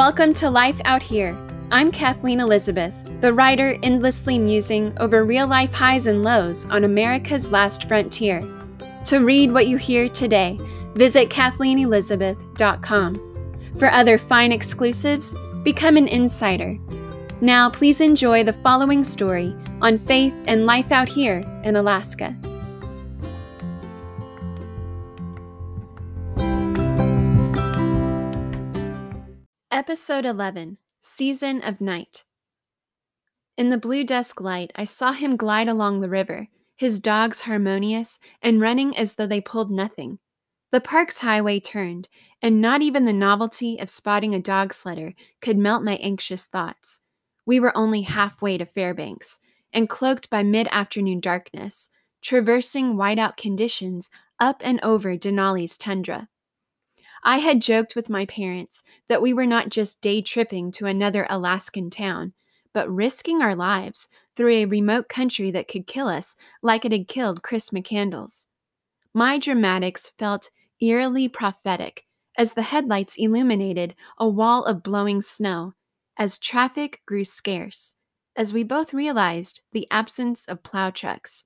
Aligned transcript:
Welcome 0.00 0.32
to 0.34 0.48
Life 0.48 0.80
Out 0.86 1.02
Here. 1.02 1.36
I'm 1.70 1.92
Kathleen 1.92 2.40
Elizabeth, 2.40 2.94
the 3.20 3.34
writer 3.34 3.76
endlessly 3.82 4.38
musing 4.38 4.96
over 4.98 5.26
real 5.26 5.46
life 5.46 5.74
highs 5.74 6.06
and 6.06 6.22
lows 6.22 6.64
on 6.70 6.84
America's 6.84 7.52
last 7.52 7.86
frontier. 7.86 8.42
To 9.04 9.18
read 9.18 9.52
what 9.52 9.66
you 9.66 9.76
hear 9.76 10.08
today, 10.08 10.58
visit 10.94 11.28
KathleenElizabeth.com. 11.28 13.74
For 13.78 13.90
other 13.90 14.16
fine 14.16 14.52
exclusives, 14.52 15.34
become 15.64 15.98
an 15.98 16.08
insider. 16.08 16.78
Now, 17.42 17.68
please 17.68 18.00
enjoy 18.00 18.42
the 18.42 18.54
following 18.54 19.04
story 19.04 19.54
on 19.82 19.98
faith 19.98 20.32
and 20.46 20.64
life 20.64 20.92
out 20.92 21.10
here 21.10 21.44
in 21.62 21.76
Alaska. 21.76 22.34
Episode 29.80 30.26
11 30.26 30.76
Season 31.00 31.62
of 31.62 31.80
Night. 31.80 32.24
In 33.56 33.70
the 33.70 33.78
blue 33.78 34.04
dusk 34.04 34.38
light, 34.38 34.70
I 34.76 34.84
saw 34.84 35.12
him 35.12 35.38
glide 35.38 35.68
along 35.68 36.00
the 36.00 36.10
river, 36.10 36.48
his 36.76 37.00
dogs 37.00 37.40
harmonious 37.40 38.18
and 38.42 38.60
running 38.60 38.94
as 38.94 39.14
though 39.14 39.26
they 39.26 39.40
pulled 39.40 39.70
nothing. 39.70 40.18
The 40.70 40.82
Parks 40.82 41.16
highway 41.16 41.60
turned, 41.60 42.08
and 42.42 42.60
not 42.60 42.82
even 42.82 43.06
the 43.06 43.14
novelty 43.14 43.78
of 43.80 43.88
spotting 43.88 44.34
a 44.34 44.38
dog 44.38 44.74
sledder 44.74 45.14
could 45.40 45.56
melt 45.56 45.82
my 45.82 45.94
anxious 45.94 46.44
thoughts. 46.44 47.00
We 47.46 47.58
were 47.58 47.74
only 47.74 48.02
halfway 48.02 48.58
to 48.58 48.66
Fairbanks, 48.66 49.38
and 49.72 49.88
cloaked 49.88 50.28
by 50.28 50.42
mid 50.42 50.68
afternoon 50.70 51.20
darkness, 51.20 51.88
traversing 52.20 52.96
whiteout 52.96 53.38
conditions 53.38 54.10
up 54.38 54.60
and 54.62 54.78
over 54.82 55.16
Denali's 55.16 55.78
tundra. 55.78 56.28
I 57.22 57.38
had 57.38 57.60
joked 57.60 57.94
with 57.94 58.08
my 58.08 58.24
parents 58.26 58.82
that 59.08 59.20
we 59.20 59.32
were 59.34 59.46
not 59.46 59.68
just 59.68 60.00
day 60.00 60.22
tripping 60.22 60.72
to 60.72 60.86
another 60.86 61.26
Alaskan 61.28 61.90
town, 61.90 62.32
but 62.72 62.90
risking 62.90 63.42
our 63.42 63.54
lives 63.54 64.08
through 64.36 64.52
a 64.52 64.64
remote 64.64 65.08
country 65.08 65.50
that 65.50 65.68
could 65.68 65.86
kill 65.86 66.08
us 66.08 66.36
like 66.62 66.84
it 66.84 66.92
had 66.92 67.08
killed 67.08 67.42
Chris 67.42 67.70
McCandless. 67.70 68.46
My 69.12 69.38
dramatics 69.38 70.12
felt 70.18 70.50
eerily 70.80 71.28
prophetic 71.28 72.06
as 72.38 72.54
the 72.54 72.62
headlights 72.62 73.16
illuminated 73.16 73.94
a 74.18 74.28
wall 74.28 74.64
of 74.64 74.82
blowing 74.82 75.20
snow, 75.20 75.74
as 76.16 76.38
traffic 76.38 77.02
grew 77.04 77.24
scarce, 77.24 77.96
as 78.34 78.52
we 78.52 78.62
both 78.64 78.94
realized 78.94 79.60
the 79.72 79.86
absence 79.90 80.46
of 80.46 80.62
plow 80.62 80.88
trucks. 80.90 81.44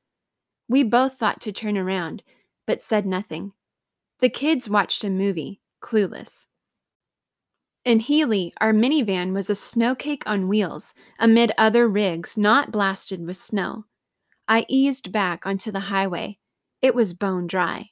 We 0.68 0.84
both 0.84 1.18
thought 1.18 1.40
to 1.40 1.52
turn 1.52 1.76
around, 1.76 2.22
but 2.66 2.80
said 2.80 3.06
nothing. 3.06 3.52
The 4.20 4.28
kids 4.28 4.68
watched 4.68 5.02
a 5.02 5.10
movie, 5.10 5.60
clueless. 5.84 6.46
In 7.84 8.00
Healy, 8.00 8.54
our 8.62 8.72
minivan 8.72 9.34
was 9.34 9.50
a 9.50 9.54
snowcake 9.54 10.22
on 10.24 10.48
wheels 10.48 10.94
amid 11.18 11.52
other 11.58 11.86
rigs 11.86 12.38
not 12.38 12.72
blasted 12.72 13.26
with 13.26 13.36
snow. 13.36 13.84
I 14.48 14.64
eased 14.66 15.12
back 15.12 15.44
onto 15.44 15.70
the 15.70 15.80
highway. 15.80 16.38
It 16.80 16.94
was 16.94 17.12
bone 17.12 17.46
dry. 17.46 17.90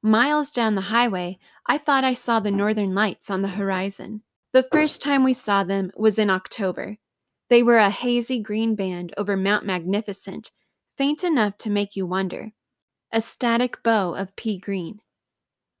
Miles 0.00 0.52
down 0.52 0.76
the 0.76 0.92
highway, 0.92 1.38
I 1.66 1.78
thought 1.78 2.04
I 2.04 2.14
saw 2.14 2.38
the 2.38 2.52
northern 2.52 2.94
lights 2.94 3.28
on 3.28 3.42
the 3.42 3.48
horizon. 3.48 4.22
The 4.52 4.68
first 4.70 5.02
time 5.02 5.24
we 5.24 5.34
saw 5.34 5.64
them 5.64 5.90
was 5.96 6.18
in 6.18 6.30
October. 6.30 6.98
They 7.50 7.64
were 7.64 7.78
a 7.78 7.90
hazy 7.90 8.40
green 8.40 8.76
band 8.76 9.12
over 9.16 9.36
Mount 9.36 9.66
Magnificent, 9.66 10.52
faint 10.96 11.24
enough 11.24 11.56
to 11.58 11.70
make 11.70 11.96
you 11.96 12.06
wonder. 12.06 12.52
A 13.10 13.20
static 13.20 13.82
bow 13.82 14.14
of 14.14 14.36
pea 14.36 14.58
green. 14.58 15.00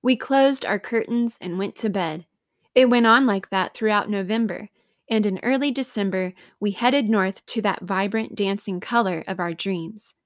We 0.04 0.16
closed 0.16 0.66
our 0.66 0.78
curtains 0.78 1.38
and 1.40 1.56
went 1.56 1.76
to 1.76 1.88
bed. 1.88 2.26
It 2.74 2.90
went 2.90 3.06
on 3.06 3.24
like 3.24 3.48
that 3.48 3.72
throughout 3.72 4.10
November, 4.10 4.68
and 5.08 5.24
in 5.24 5.40
early 5.42 5.70
December 5.70 6.34
we 6.60 6.72
headed 6.72 7.08
north 7.08 7.46
to 7.46 7.62
that 7.62 7.84
vibrant 7.84 8.34
dancing 8.34 8.80
color 8.80 9.24
of 9.26 9.40
our 9.40 9.54
dreams. 9.54 10.16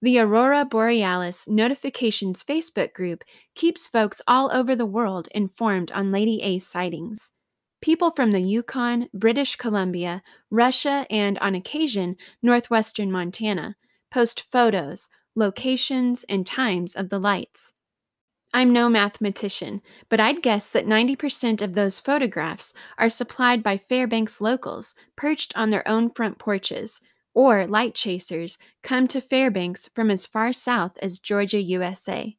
The 0.00 0.18
Aurora 0.18 0.64
Borealis 0.64 1.46
Notifications 1.46 2.42
Facebook 2.42 2.92
group 2.92 3.22
keeps 3.54 3.86
folks 3.86 4.20
all 4.26 4.50
over 4.52 4.74
the 4.74 4.84
world 4.84 5.28
informed 5.30 5.92
on 5.92 6.10
Lady 6.10 6.42
A 6.42 6.58
sightings. 6.58 7.30
People 7.80 8.10
from 8.10 8.32
the 8.32 8.40
Yukon, 8.40 9.08
British 9.14 9.54
Columbia, 9.54 10.24
Russia, 10.50 11.06
and 11.08 11.38
on 11.38 11.54
occasion, 11.54 12.16
northwestern 12.42 13.12
Montana 13.12 13.76
post 14.10 14.42
photos, 14.50 15.08
locations, 15.36 16.24
and 16.24 16.44
times 16.44 16.96
of 16.96 17.10
the 17.10 17.20
lights. 17.20 17.74
I'm 18.54 18.70
no 18.70 18.90
mathematician, 18.90 19.80
but 20.10 20.20
I'd 20.20 20.42
guess 20.42 20.68
that 20.70 20.86
90% 20.86 21.62
of 21.62 21.74
those 21.74 21.98
photographs 21.98 22.74
are 22.98 23.08
supplied 23.08 23.62
by 23.62 23.78
Fairbanks 23.78 24.40
locals 24.42 24.94
perched 25.16 25.56
on 25.56 25.70
their 25.70 25.86
own 25.88 26.10
front 26.10 26.38
porches, 26.38 27.00
or 27.32 27.66
light 27.66 27.94
chasers 27.94 28.58
come 28.82 29.08
to 29.08 29.22
Fairbanks 29.22 29.88
from 29.94 30.10
as 30.10 30.26
far 30.26 30.52
south 30.52 30.98
as 30.98 31.18
Georgia, 31.18 31.60
USA. 31.62 32.36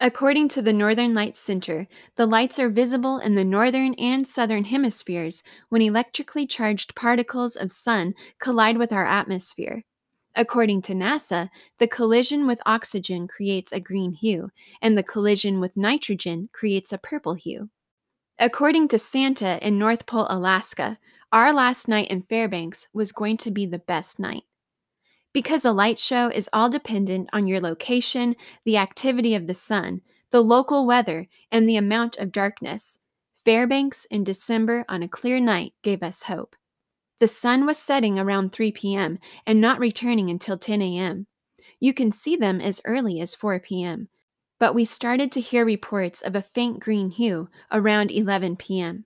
According 0.00 0.48
to 0.50 0.62
the 0.62 0.72
Northern 0.72 1.14
Lights 1.14 1.40
Center, 1.40 1.86
the 2.16 2.26
lights 2.26 2.58
are 2.58 2.68
visible 2.68 3.18
in 3.18 3.34
the 3.34 3.44
northern 3.44 3.94
and 3.94 4.26
southern 4.26 4.64
hemispheres 4.64 5.42
when 5.68 5.82
electrically 5.82 6.46
charged 6.46 6.94
particles 6.94 7.56
of 7.56 7.72
sun 7.72 8.14
collide 8.38 8.78
with 8.78 8.92
our 8.92 9.06
atmosphere. 9.06 9.84
According 10.36 10.82
to 10.82 10.92
NASA, 10.92 11.48
the 11.78 11.88
collision 11.88 12.46
with 12.46 12.60
oxygen 12.66 13.26
creates 13.26 13.72
a 13.72 13.80
green 13.80 14.12
hue, 14.12 14.50
and 14.82 14.96
the 14.96 15.02
collision 15.02 15.60
with 15.60 15.78
nitrogen 15.78 16.50
creates 16.52 16.92
a 16.92 16.98
purple 16.98 17.34
hue. 17.34 17.70
According 18.38 18.88
to 18.88 18.98
Santa 18.98 19.58
in 19.66 19.78
North 19.78 20.04
Pole, 20.04 20.26
Alaska, 20.28 20.98
our 21.32 21.54
last 21.54 21.88
night 21.88 22.08
in 22.08 22.20
Fairbanks 22.20 22.86
was 22.92 23.12
going 23.12 23.38
to 23.38 23.50
be 23.50 23.64
the 23.64 23.78
best 23.78 24.18
night. 24.18 24.44
Because 25.32 25.64
a 25.64 25.72
light 25.72 25.98
show 25.98 26.28
is 26.28 26.50
all 26.52 26.68
dependent 26.68 27.30
on 27.32 27.46
your 27.46 27.60
location, 27.60 28.36
the 28.64 28.76
activity 28.76 29.34
of 29.34 29.46
the 29.46 29.54
sun, 29.54 30.02
the 30.30 30.42
local 30.42 30.86
weather, 30.86 31.28
and 31.50 31.66
the 31.66 31.76
amount 31.76 32.18
of 32.18 32.30
darkness, 32.30 32.98
Fairbanks 33.46 34.06
in 34.10 34.22
December 34.22 34.84
on 34.88 35.02
a 35.02 35.08
clear 35.08 35.40
night 35.40 35.72
gave 35.82 36.02
us 36.02 36.24
hope. 36.24 36.56
The 37.18 37.28
sun 37.28 37.64
was 37.64 37.78
setting 37.78 38.18
around 38.18 38.52
3 38.52 38.72
p.m. 38.72 39.18
and 39.46 39.60
not 39.60 39.78
returning 39.78 40.28
until 40.28 40.58
10 40.58 40.82
a.m. 40.82 41.26
You 41.80 41.94
can 41.94 42.12
see 42.12 42.36
them 42.36 42.60
as 42.60 42.80
early 42.84 43.20
as 43.20 43.34
4 43.34 43.60
p.m., 43.60 44.08
but 44.58 44.74
we 44.74 44.84
started 44.84 45.32
to 45.32 45.40
hear 45.40 45.64
reports 45.64 46.20
of 46.20 46.34
a 46.34 46.42
faint 46.42 46.80
green 46.80 47.10
hue 47.10 47.48
around 47.72 48.10
11 48.10 48.56
p.m. 48.56 49.04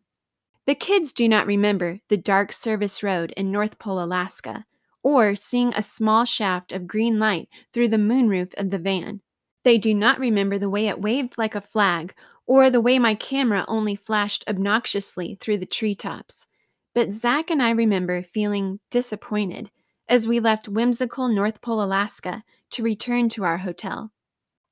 The 0.66 0.74
kids 0.74 1.12
do 1.12 1.28
not 1.28 1.46
remember 1.46 2.00
the 2.08 2.16
dark 2.16 2.52
service 2.52 3.02
road 3.02 3.32
in 3.36 3.50
North 3.50 3.78
Pole, 3.78 4.02
Alaska, 4.02 4.66
or 5.02 5.34
seeing 5.34 5.72
a 5.74 5.82
small 5.82 6.24
shaft 6.24 6.72
of 6.72 6.86
green 6.86 7.18
light 7.18 7.48
through 7.72 7.88
the 7.88 7.96
moonroof 7.96 8.54
of 8.54 8.70
the 8.70 8.78
van. 8.78 9.20
They 9.64 9.78
do 9.78 9.94
not 9.94 10.18
remember 10.18 10.58
the 10.58 10.70
way 10.70 10.88
it 10.88 11.00
waved 11.00 11.38
like 11.38 11.54
a 11.54 11.60
flag 11.60 12.14
or 12.46 12.70
the 12.70 12.80
way 12.80 12.98
my 12.98 13.14
camera 13.14 13.64
only 13.68 13.94
flashed 13.96 14.44
obnoxiously 14.48 15.38
through 15.40 15.58
the 15.58 15.66
treetops. 15.66 16.46
But 16.94 17.14
Zach 17.14 17.50
and 17.50 17.62
I 17.62 17.70
remember 17.70 18.22
feeling 18.22 18.80
disappointed 18.90 19.70
as 20.08 20.26
we 20.26 20.40
left 20.40 20.68
whimsical 20.68 21.28
North 21.28 21.60
Pole, 21.60 21.82
Alaska 21.82 22.42
to 22.70 22.82
return 22.82 23.28
to 23.30 23.44
our 23.44 23.58
hotel. 23.58 24.10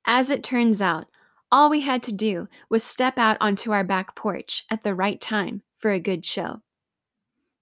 As 0.05 0.29
it 0.29 0.43
turns 0.43 0.81
out, 0.81 1.07
all 1.51 1.69
we 1.69 1.81
had 1.81 2.03
to 2.03 2.11
do 2.11 2.47
was 2.69 2.83
step 2.83 3.17
out 3.17 3.37
onto 3.39 3.71
our 3.71 3.83
back 3.83 4.15
porch 4.15 4.65
at 4.69 4.83
the 4.83 4.93
right 4.93 5.19
time 5.19 5.63
for 5.77 5.91
a 5.91 5.99
good 5.99 6.25
show. 6.25 6.61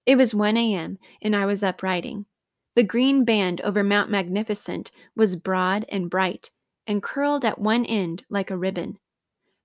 It 0.04 0.16
was 0.16 0.34
1 0.34 0.56
a.m., 0.56 0.98
and 1.22 1.36
I 1.36 1.46
was 1.46 1.62
up 1.62 1.82
writing. 1.82 2.26
The 2.74 2.82
green 2.82 3.24
band 3.24 3.60
over 3.60 3.84
Mount 3.84 4.10
Magnificent 4.10 4.90
was 5.14 5.36
broad 5.36 5.84
and 5.88 6.10
bright 6.10 6.50
and 6.86 7.02
curled 7.02 7.44
at 7.44 7.58
one 7.58 7.84
end 7.84 8.24
like 8.28 8.50
a 8.50 8.56
ribbon. 8.56 8.98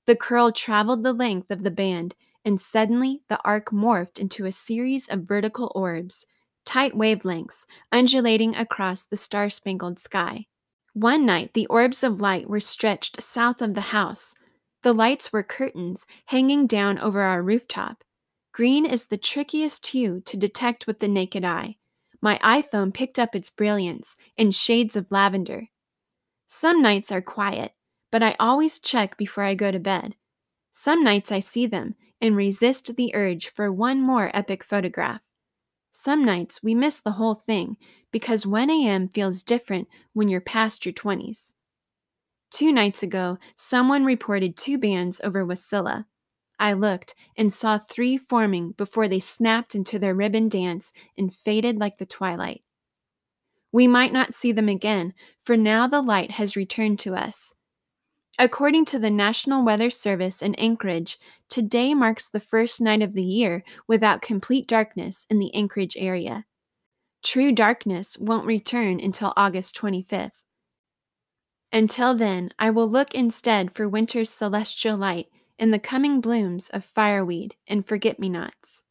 The 0.06 0.16
curl 0.16 0.52
traveled 0.52 1.04
the 1.04 1.14
length 1.14 1.50
of 1.50 1.64
the 1.64 1.72
band 1.72 2.16
and 2.46 2.60
suddenly 2.60 3.22
the 3.30 3.40
arc 3.44 3.72
morphed 3.72 4.20
into 4.20 4.46
a 4.46 4.52
series 4.52 5.08
of 5.08 5.28
vertical 5.28 5.72
orbs, 5.76 6.26
tight 6.66 6.94
wavelengths, 6.94 7.66
undulating 7.92 8.56
across 8.56 9.04
the 9.04 9.18
star 9.18 9.50
spangled 9.50 10.00
sky. 10.00 10.46
One 10.94 11.26
night, 11.26 11.54
the 11.54 11.68
orbs 11.68 12.04
of 12.04 12.22
light 12.22 12.48
were 12.48 12.60
stretched 12.60 13.22
south 13.22 13.62
of 13.62 13.74
the 13.74 13.82
house. 13.82 14.36
The 14.84 14.94
lights 14.94 15.34
were 15.34 15.44
curtains 15.44 16.06
hanging 16.26 16.68
down 16.68 17.00
over 17.00 17.22
our 17.22 17.42
rooftop. 17.42 18.04
Green 18.52 18.86
is 18.86 19.06
the 19.06 19.18
trickiest 19.18 19.88
hue 19.88 20.22
to 20.26 20.38
detect 20.38 20.86
with 20.86 21.00
the 21.00 21.08
naked 21.08 21.44
eye. 21.44 21.78
My 22.22 22.38
iPhone 22.44 22.94
picked 22.94 23.18
up 23.18 23.36
its 23.36 23.50
brilliance 23.50 24.16
in 24.38 24.52
shades 24.52 24.96
of 24.96 25.12
lavender. 25.12 25.70
Some 26.48 26.82
nights 26.82 27.12
are 27.12 27.22
quiet, 27.22 27.74
but 28.12 28.22
I 28.22 28.36
always 28.40 28.78
check 28.78 29.18
before 29.18 29.44
I 29.44 29.56
go 29.56 29.72
to 29.72 29.80
bed. 29.80 30.16
Some 30.72 31.04
nights 31.04 31.32
I 31.32 31.40
see 31.40 31.66
them 31.66 31.96
and 32.24 32.38
resist 32.38 32.96
the 32.96 33.14
urge 33.14 33.50
for 33.50 33.70
one 33.70 34.02
more 34.02 34.32
epic 34.34 34.64
photograph. 34.64 35.20
Some 35.92 36.24
nights 36.24 36.64
we 36.64 36.74
miss 36.74 37.02
the 37.02 37.12
whole 37.12 37.44
thing 37.46 37.76
because 38.14 38.48
1 38.48 38.70
a.m. 38.70 39.10
feels 39.10 39.44
different 39.44 39.90
when 40.14 40.30
you're 40.30 40.40
past 40.40 40.86
your 40.86 40.94
20s. 40.94 41.52
Two 42.50 42.72
nights 42.72 43.04
ago, 43.04 43.38
someone 43.58 44.06
reported 44.06 44.56
two 44.56 44.78
bands 44.78 45.20
over 45.22 45.46
Wasilla. 45.46 46.06
I 46.58 46.72
looked 46.72 47.14
and 47.36 47.52
saw 47.52 47.78
three 47.78 48.18
forming 48.18 48.72
before 48.72 49.10
they 49.10 49.20
snapped 49.20 49.76
into 49.76 50.00
their 50.00 50.16
ribbon 50.16 50.48
dance 50.48 50.94
and 51.18 51.36
faded 51.36 51.78
like 51.78 51.98
the 51.98 52.06
twilight. 52.06 52.64
We 53.74 53.86
might 53.86 54.14
not 54.14 54.34
see 54.34 54.54
them 54.54 54.70
again, 54.70 55.14
for 55.42 55.58
now 55.58 55.90
the 55.90 56.02
light 56.02 56.32
has 56.32 56.56
returned 56.56 57.00
to 57.00 57.16
us. 57.16 57.54
According 58.40 58.86
to 58.86 59.00
the 59.00 59.12
National 59.12 59.64
Weather 59.64 59.92
Service 59.92 60.42
in 60.42 60.56
Anchorage, 60.56 61.20
today 61.50 61.94
marks 61.94 62.28
the 62.28 62.40
first 62.40 62.82
night 62.82 63.04
of 63.04 63.14
the 63.14 63.24
year 63.24 63.64
without 63.88 64.24
complete 64.24 64.68
darkness 64.68 65.28
in 65.30 65.38
the 65.38 65.54
Anchorage 65.54 65.96
area. 65.98 66.46
True 67.24 67.52
darkness 67.52 68.18
won't 68.18 68.48
return 68.48 69.00
until 69.00 69.34
August 69.38 69.78
25th. 69.78 70.32
Until 71.72 72.16
then, 72.16 72.50
I 72.58 72.72
will 72.72 72.90
look 72.90 73.14
instead 73.14 73.74
for 73.74 73.88
winter's 73.88 74.30
celestial 74.30 74.98
light 74.98 75.28
in 75.60 75.72
the 75.72 75.80
coming 75.80 76.20
blooms 76.20 76.70
of 76.70 76.84
fireweed 76.84 77.56
and 77.68 77.86
forget 77.86 78.20
me 78.20 78.30
nots. 78.30 78.84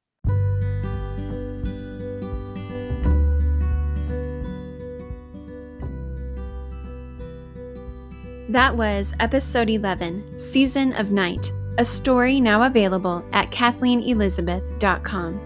That 8.53 8.77
was 8.77 9.15
episode 9.19 9.71
11, 9.71 10.39
Season 10.39 10.93
of 10.93 11.11
Night, 11.11 11.51
a 11.79 11.87
story 11.87 12.39
now 12.39 12.65
available 12.65 13.25
at 13.33 13.51
KathleenElizabeth.com. 13.51 15.41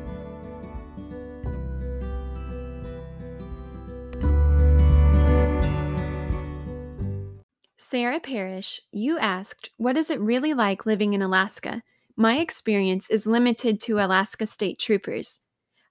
Sarah 7.77 8.19
Parrish, 8.19 8.81
you 8.91 9.19
asked, 9.21 9.71
What 9.77 9.97
is 9.97 10.11
it 10.11 10.19
really 10.19 10.53
like 10.53 10.85
living 10.85 11.13
in 11.13 11.23
Alaska? 11.23 11.85
My 12.17 12.39
experience 12.39 13.09
is 13.09 13.25
limited 13.25 13.81
to 13.83 14.01
Alaska 14.01 14.49
State 14.49 14.81
Troopers. 14.81 15.39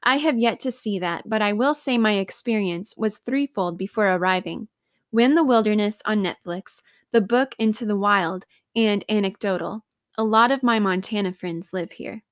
I 0.03 0.17
have 0.17 0.37
yet 0.37 0.59
to 0.59 0.71
see 0.73 0.99
that, 0.99 1.23
but 1.25 1.41
I 1.41 1.53
will 1.53 1.75
say 1.75 1.97
my 1.97 2.15
experience 2.15 2.93
was 2.97 3.19
threefold 3.19 3.77
before 3.77 4.09
arriving. 4.09 4.67
Win 5.13 5.35
the 5.35 5.45
Wilderness 5.45 6.01
on 6.03 6.21
Netflix, 6.21 6.81
the 7.15 7.21
book 7.21 7.55
Into 7.57 7.85
the 7.85 7.95
Wild, 7.95 8.45
and 8.75 9.05
Anecdotal. 9.07 9.85
A 10.17 10.23
lot 10.25 10.51
of 10.51 10.61
my 10.61 10.79
Montana 10.79 11.31
friends 11.31 11.71
live 11.71 11.93
here. 11.93 12.25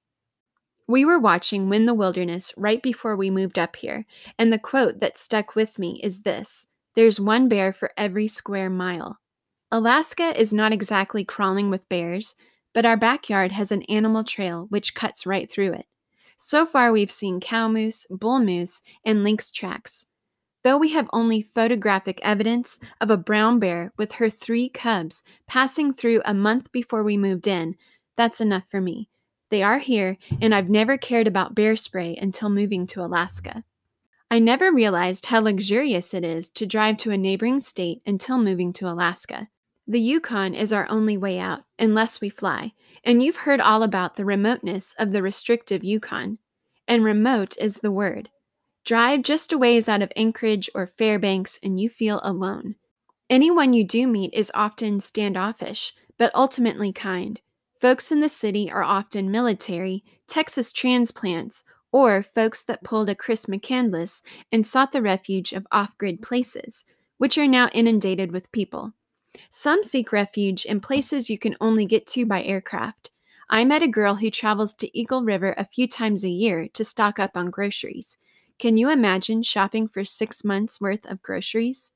We 0.90 1.06
were 1.06 1.22
watching 1.22 1.70
Win 1.70 1.86
the 1.86 1.94
Wilderness 1.94 2.54
right 2.58 2.84
before 2.84 3.16
we 3.16 3.32
moved 3.32 3.58
up 3.58 3.78
here, 3.78 4.06
and 4.38 4.52
the 4.52 4.60
quote 4.60 5.00
that 5.00 5.18
stuck 5.18 5.56
with 5.56 5.80
me 5.80 6.02
is 6.04 6.24
this 6.24 6.66
There's 6.96 7.18
one 7.18 7.48
bear 7.48 7.72
for 7.72 7.92
every 7.96 8.28
square 8.28 8.70
mile. 8.70 9.20
Alaska 9.72 10.38
is 10.38 10.52
not 10.52 10.74
exactly 10.74 11.24
crawling 11.24 11.70
with 11.70 11.88
bears, 11.88 12.36
but 12.74 12.86
our 12.86 12.98
backyard 12.98 13.54
has 13.54 13.72
an 13.72 13.84
animal 13.84 14.26
trail 14.26 14.66
which 14.68 14.96
cuts 14.96 15.26
right 15.26 15.50
through 15.50 15.72
it. 15.72 15.86
So 16.38 16.66
far, 16.66 16.92
we've 16.92 17.10
seen 17.10 17.40
cow 17.40 17.70
moose, 17.70 18.06
bull 18.10 18.42
moose, 18.42 18.82
and 19.06 19.24
lynx 19.24 19.50
tracks. 19.50 20.08
Though 20.64 20.78
we 20.78 20.90
have 20.94 21.10
only 21.12 21.42
photographic 21.42 22.20
evidence 22.24 22.80
of 23.02 23.10
a 23.10 23.18
brown 23.18 23.60
bear 23.60 23.92
with 23.98 24.14
her 24.14 24.30
three 24.30 24.70
cubs 24.70 25.24
passing 25.46 25.94
through 25.94 26.22
a 26.24 26.34
month 26.34 26.72
before 26.72 27.04
we 27.04 27.18
moved 27.18 27.48
in, 27.48 27.76
that's 28.16 28.40
enough 28.40 28.64
for 28.72 28.80
me. 28.80 29.10
They 29.50 29.62
are 29.62 29.80
here, 29.80 30.18
and 30.42 30.56
I've 30.56 30.70
never 30.70 30.98
cared 30.98 31.28
about 31.28 31.54
bear 31.54 31.76
spray 31.76 32.16
until 32.16 32.50
moving 32.50 32.88
to 32.88 33.04
Alaska. 33.04 33.64
I 34.32 34.40
never 34.40 34.72
realized 34.72 35.28
how 35.28 35.42
luxurious 35.42 36.14
it 36.14 36.24
is 36.24 36.50
to 36.52 36.66
drive 36.66 36.98
to 36.98 37.12
a 37.12 37.18
neighboring 37.18 37.62
state 37.62 38.02
until 38.06 38.40
moving 38.40 38.74
to 38.74 38.88
Alaska. 38.88 39.50
The 39.86 40.00
Yukon 40.00 40.56
is 40.56 40.72
our 40.72 40.88
only 40.90 41.18
way 41.18 41.40
out, 41.40 41.66
unless 41.78 42.22
we 42.22 42.30
fly, 42.30 42.72
and 43.04 43.22
you've 43.22 43.36
heard 43.36 43.60
all 43.60 43.84
about 43.84 44.16
the 44.16 44.26
remoteness 44.26 44.96
of 44.98 45.12
the 45.12 45.22
restrictive 45.22 45.84
Yukon. 45.84 46.40
And 46.88 47.04
remote 47.04 47.58
is 47.60 47.76
the 47.76 47.92
word. 47.92 48.30
Drive 48.86 49.22
just 49.22 49.54
a 49.54 49.58
ways 49.58 49.88
out 49.88 50.02
of 50.02 50.12
Anchorage 50.16 50.70
or 50.76 50.88
Fairbanks 50.88 51.58
and 51.64 51.80
you 51.80 51.90
feel 51.90 52.20
alone. 52.24 52.76
Anyone 53.30 53.74
you 53.74 53.86
do 53.86 54.08
meet 54.08 54.34
is 54.34 54.52
often 54.54 55.00
standoffish, 55.00 55.94
but 56.18 56.36
ultimately 56.36 56.92
kind. 56.92 57.40
Folks 57.80 58.12
in 58.12 58.20
the 58.20 58.30
city 58.30 58.70
are 58.70 58.84
often 58.84 59.32
military, 59.32 60.04
Texas 60.28 60.72
transplants, 60.72 61.64
or 61.94 62.24
folks 62.24 62.64
that 62.64 62.84
pulled 62.84 63.10
a 63.10 63.16
Chris 63.16 63.46
McCandless 63.46 64.22
and 64.52 64.66
sought 64.66 64.92
the 64.92 65.02
refuge 65.02 65.54
of 65.54 65.68
off 65.72 65.98
grid 65.98 66.22
places, 66.22 66.86
which 67.18 67.38
are 67.38 67.48
now 67.48 67.70
inundated 67.70 68.32
with 68.32 68.52
people. 68.52 68.94
Some 69.50 69.84
seek 69.84 70.12
refuge 70.12 70.66
in 70.66 70.82
places 70.82 71.30
you 71.30 71.38
can 71.38 71.56
only 71.62 71.86
get 71.86 72.06
to 72.08 72.26
by 72.26 72.44
aircraft. 72.44 73.12
I 73.50 73.64
met 73.66 73.84
a 73.84 73.88
girl 73.88 74.16
who 74.16 74.30
travels 74.30 74.74
to 74.76 74.98
Eagle 74.98 75.24
River 75.24 75.54
a 75.58 75.66
few 75.66 75.88
times 75.88 76.24
a 76.24 76.30
year 76.30 76.68
to 76.74 76.84
stock 76.84 77.20
up 77.20 77.32
on 77.36 77.50
groceries. 77.50 78.18
Can 78.60 78.78
you 78.78 78.90
imagine 78.90 79.44
shopping 79.44 79.88
for 79.88 80.06
six 80.06 80.44
months' 80.44 80.80
worth 80.80 81.06
of 81.06 81.22
groceries? 81.22 81.92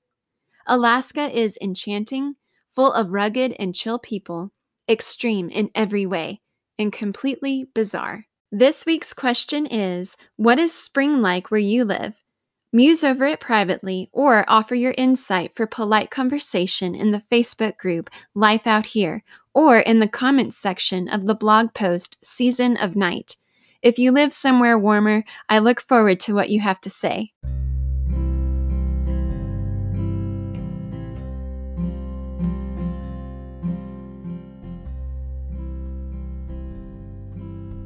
Alaska 0.65 1.29
is 1.29 1.57
enchanting, 1.61 2.35
full 2.75 2.91
of 2.91 3.11
rugged 3.11 3.55
and 3.57 3.73
chill 3.73 3.99
people, 3.99 4.51
extreme 4.89 5.49
in 5.49 5.71
every 5.73 6.05
way, 6.05 6.41
and 6.77 6.91
completely 6.91 7.69
bizarre. 7.73 8.25
This 8.51 8.85
week's 8.85 9.13
question 9.13 9.65
is 9.65 10.17
What 10.35 10.59
is 10.59 10.73
spring 10.73 11.21
like 11.21 11.51
where 11.51 11.59
you 11.59 11.83
live? 11.83 12.23
Muse 12.73 13.03
over 13.03 13.25
it 13.25 13.39
privately 13.39 14.09
or 14.11 14.43
offer 14.47 14.75
your 14.75 14.93
insight 14.97 15.55
for 15.55 15.65
polite 15.65 16.11
conversation 16.11 16.93
in 16.95 17.11
the 17.11 17.23
Facebook 17.31 17.77
group 17.77 18.09
Life 18.35 18.67
Out 18.67 18.87
Here 18.87 19.23
or 19.53 19.79
in 19.79 19.99
the 19.99 20.07
comments 20.07 20.57
section 20.57 21.07
of 21.07 21.25
the 21.25 21.33
blog 21.33 21.73
post 21.73 22.17
Season 22.23 22.77
of 22.77 22.95
Night. 22.95 23.37
If 23.81 23.99
you 23.99 24.11
live 24.11 24.33
somewhere 24.33 24.77
warmer, 24.77 25.23
I 25.47 25.59
look 25.59 25.81
forward 25.81 26.19
to 26.21 26.33
what 26.33 26.49
you 26.49 26.59
have 26.61 26.81
to 26.81 26.89
say. 26.89 27.33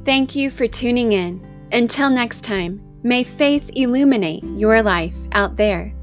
Thank 0.03 0.35
you 0.35 0.49
for 0.49 0.67
tuning 0.67 1.11
in. 1.11 1.45
Until 1.71 2.09
next 2.09 2.43
time. 2.43 2.81
May 3.03 3.23
faith 3.23 3.69
illuminate 3.73 4.43
your 4.43 4.83
life 4.83 5.15
out 5.31 5.57
there. 5.57 5.93